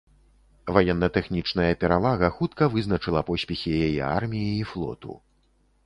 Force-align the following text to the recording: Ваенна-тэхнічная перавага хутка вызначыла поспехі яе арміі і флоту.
Ваенна-тэхнічная 0.77 1.67
перавага 1.85 2.31
хутка 2.39 2.63
вызначыла 2.79 3.21
поспехі 3.31 3.71
яе 3.87 4.01
арміі 4.17 4.53
і 4.61 4.69
флоту. 4.73 5.11